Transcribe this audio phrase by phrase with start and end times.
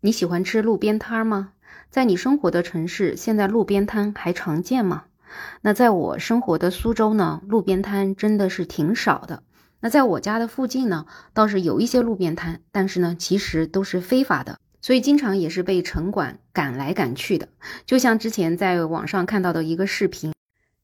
[0.00, 1.54] 你喜欢吃路边摊吗？
[1.90, 5.06] 在你生活的城市，现在路边摊还常见吗？
[5.62, 9.42] 那在我生活的苏州呢，路边摊真的是挺少的。
[9.80, 17.48] 那在我家的附近呢，倒是有一些路边摊，但是呢，其实都是非法的，所以经常也是被城管赶来赶去的。
[17.84, 20.32] 就像之前在网上看到的一个视频。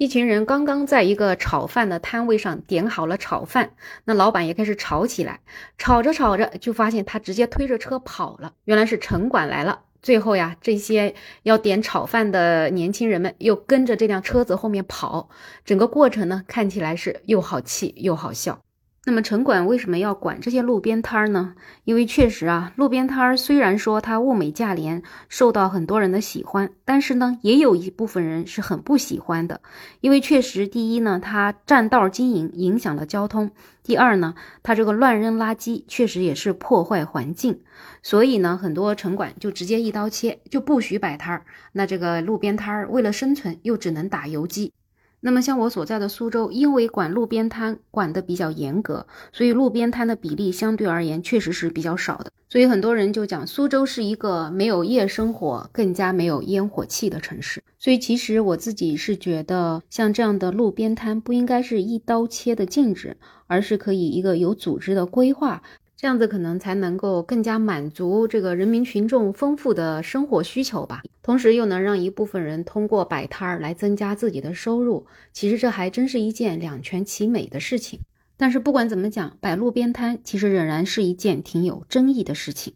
[0.00, 3.72] 一群人刚刚在一个炒饭的摊位上点好了炒饭，
[4.06, 5.40] 那老板也开始吵起来，
[5.76, 9.80] 吵着吵着就发现他直接推着车跑了，原来是城管来了。
[10.00, 15.28] 最后呀，这些要点炒饭的年轻人们又跟着这辆车子后面跑，
[15.66, 18.62] 整个过程呢看起来是又好气又好笑。
[19.06, 21.54] 那么城管为什么要管这些路边摊儿呢？
[21.84, 29.62] 因为确实啊，路边摊儿虽然说它物美价廉，受到很多人的喜欢，但是呢，也有一部分人是很不喜欢的。
[30.02, 33.48] 因为确实，第一呢，它占道经营，影响了交通；
[33.82, 37.62] 第二呢，它这个乱扔垃圾，确实也是破坏环境。
[38.02, 41.46] 所以呢，很多城管就直接一刀切，就不许摆摊儿。
[41.72, 44.74] 那这个路边摊儿为了生存，又只能打游击。
[45.20, 52.30] 那么像我所在的苏州，因为管路边摊管得比较严格，所以路边摊的比例相对而言确实是比较少的。
[52.48, 57.62] 所以很多人就讲苏州是一个没有夜生活、更加没有烟火气的城市。
[57.78, 65.62] 所以其实我自己是觉得，像这样的路边摊不应该是一刀切的禁止，而是可以一个有组织的规划。
[66.00, 75.04] 这样子可能才能够更加满足这个人民群众丰富的生活需求吧，同时又能让一部分人通过摆摊儿来增加自己的收入。
[75.34, 78.00] 其实这还真是一件两全其美的事情。
[78.38, 82.72] 但是不管怎么讲，摆路边摊其实仍然是一件挺有争议的事情。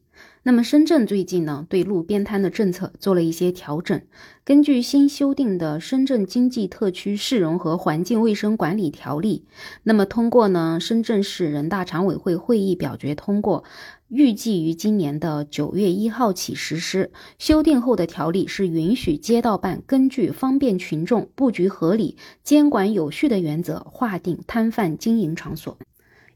[0.46, 4.02] 那么深圳最近呢，对路边摊的政策做了一些调整。
[4.44, 9.46] 根据新修订的《深圳经济特区市容和环境卫生管理条例》，
[9.84, 13.64] 那么通过呢，深圳市人大常委会会议表决通过，
[14.08, 17.10] 预计于今年的九月一号起实施。
[17.38, 25.78] 修订后的条例是允许街道办根据方便群众、布局合理、监管有序的原则，划定摊贩经营场所。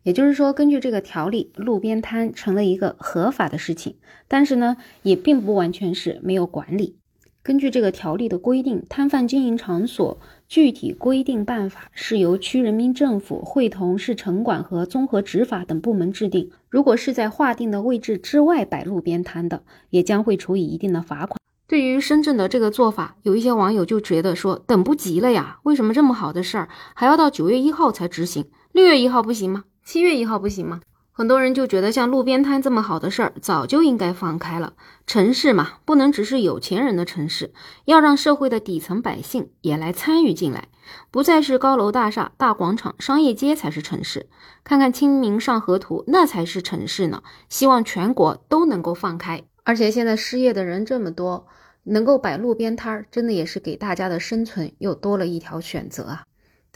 [0.09, 3.97] 也就是说，根据这个条例，路边摊成了一个合法的事情。
[4.27, 6.97] 但是呢，也并不完全是没有管理。
[7.43, 16.51] 根据这个条例的规定，摊贩经营场所具体规定办法是由区人民政府会同市城管和综合执法等部门制定。
[16.71, 21.39] 如果是在划定的位置之外摆路边摊的，也将会处以一定的罚款。
[21.67, 28.47] 对于深圳的这个做法，有一些网友就觉得说，等不及了呀，为什么这么好的事儿还要到九月一号才执行？
[28.73, 29.65] 六月一号不行吗？
[29.91, 30.83] 七月一号不行吗？
[31.13, 34.75] 很多人就觉得像路边摊这么好的事儿，早就应该放开了。
[35.07, 37.55] 城市嘛，不能只是有钱人的城市，
[37.87, 40.69] 要让社会的底层百姓也来参与进来，
[41.11, 44.29] 不再是高楼大厦、大广场、商业街才是城市。
[44.63, 47.23] 看看《清明上河图》，那才是城市呢。
[47.49, 49.43] 希望全国都能够放开。
[49.65, 51.47] 而且现在失业的人这么多，
[51.85, 56.25] 能够摆路边摊儿，真的也是给大家的生存又多了一条选择啊。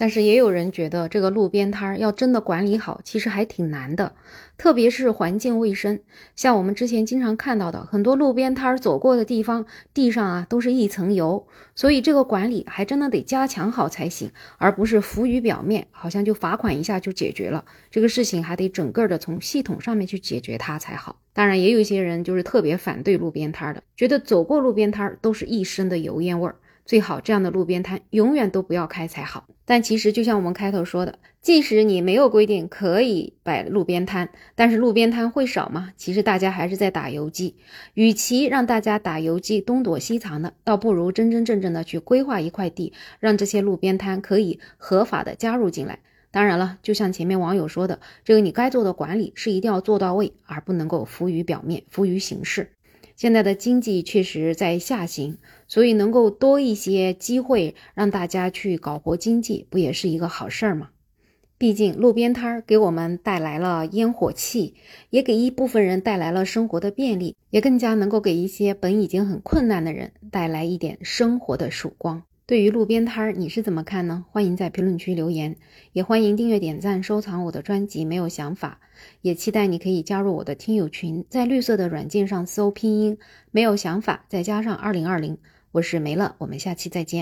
[0.03, 4.17] 但是也有人觉得，这个路边摊儿要真的管理好，其实还挺难的，
[4.59, 6.01] 特别是环境卫生。
[6.35, 9.65] 像我们之前经常看到的，很多路边摊儿走过的地方，
[9.95, 11.47] 地上啊都是一层油，
[11.77, 17.65] 所以这个管理还真的得加强好才行，而不是浮于表面，好像就罚款一下就解决了。
[17.89, 21.21] 这个事情还得整个的从系统上面去解决它才好。
[21.33, 26.57] 当然，也有一些人就是特别反对路边摊儿的，觉得走过路边摊儿都是一身的油烟味儿。
[26.85, 29.47] 最好这样的路边摊永远都不要开才好。
[29.65, 35.93] 但其实就像我们开头说的，即使你没有规定可以摆路边摊，但是路边摊会少吗？
[35.97, 37.57] 其实大家还是在打游击。
[37.95, 46.01] 与其让大家打游击东躲西藏的，倒不如真真正正的去规划一块地，让这些路边摊可以合法的加入进来。
[46.33, 52.73] 当然了，就像前面网友说的，这个你该做的管理是一定要做到位，而不能够浮于表面、浮于形式。
[53.17, 60.91] 现在的经济确实在下行，所以能够多一些机会让大家去搞活经济，不也是一个好事儿吗？
[61.59, 64.75] 毕竟路边摊儿给我们带来了烟火气，
[65.11, 72.25] 也给一部分人带来了生活的便利，也更加能够给一些本已经很困难的人带来一点生活的曙光。
[72.45, 74.25] 对于路边摊儿，你是怎么看呢？
[74.31, 75.57] 欢迎在评论区留言，
[75.93, 78.05] 也欢迎订阅、点赞、收藏我的专辑。
[78.05, 78.81] 没有想法，
[79.21, 83.17] 也期待你可以加入我的听友群，在绿色的软件上搜拼音
[83.53, 85.39] “没有想法”，再加上二零二零，
[85.71, 86.35] 我是梅乐。
[86.39, 87.21] 我们下期再见。